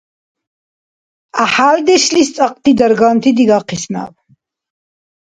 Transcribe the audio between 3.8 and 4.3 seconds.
наб